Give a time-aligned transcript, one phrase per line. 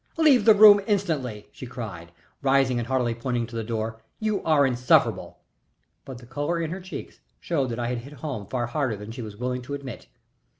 [0.17, 2.11] "Leave the room instantly!" she cried,
[2.41, 4.01] rising and haughtily pointing to the door.
[4.17, 5.37] "You are insufferable."
[6.05, 9.11] But the color in her cheeks showed that I had hit home far harder than
[9.11, 10.07] she was willing to admit.